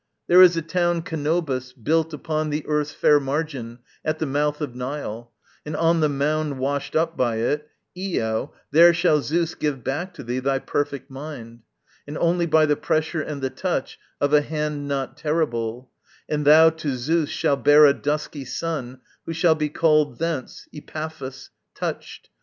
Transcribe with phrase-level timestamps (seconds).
[0.25, 4.73] There is a town Canobus, built upon The earth's fair margin at the mouth of
[4.73, 5.31] Nile
[5.63, 10.23] And on the mound washed up by it; Io, there Shall Zeus give back to
[10.23, 11.59] thee thy perfect mind,
[12.07, 15.91] And only by the pressure and the touch Of a hand not terrible;
[16.27, 21.51] and thou to Zeus Shalt bear a dusky son who shall be called Thence, Epaphus,
[21.75, 22.31] Touched.